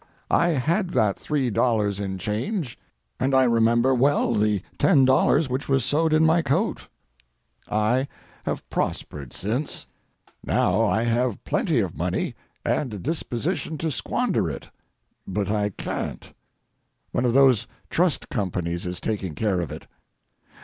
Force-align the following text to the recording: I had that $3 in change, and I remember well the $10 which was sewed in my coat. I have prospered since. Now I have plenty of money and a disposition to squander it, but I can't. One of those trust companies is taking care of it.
I 0.31 0.47
had 0.47 0.89
that 0.97 1.17
$3 1.17 2.01
in 2.03 2.17
change, 2.17 2.79
and 3.19 3.35
I 3.35 3.43
remember 3.43 3.93
well 3.93 4.33
the 4.33 4.63
$10 4.79 5.47
which 5.47 5.69
was 5.69 5.85
sewed 5.85 6.11
in 6.11 6.25
my 6.25 6.41
coat. 6.41 6.87
I 7.69 8.07
have 8.43 8.67
prospered 8.71 9.31
since. 9.31 9.85
Now 10.43 10.81
I 10.83 11.03
have 11.03 11.43
plenty 11.43 11.81
of 11.81 11.95
money 11.95 12.33
and 12.65 12.95
a 12.95 12.97
disposition 12.97 13.77
to 13.77 13.91
squander 13.91 14.49
it, 14.49 14.71
but 15.27 15.51
I 15.51 15.69
can't. 15.69 16.33
One 17.11 17.23
of 17.23 17.35
those 17.35 17.67
trust 17.91 18.27
companies 18.29 18.87
is 18.87 18.99
taking 18.99 19.35
care 19.35 19.61
of 19.61 19.71
it. 19.71 19.85